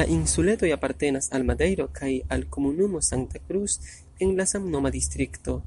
La 0.00 0.02
insuletoj 0.16 0.68
apartenas 0.74 1.26
al 1.38 1.46
Madejro 1.50 1.88
kaj 1.98 2.12
al 2.38 2.46
komunumo 2.58 3.04
Santa 3.10 3.44
Cruz 3.50 3.78
en 4.28 4.36
la 4.42 4.52
samnoma 4.54 4.96
distrikto. 5.00 5.62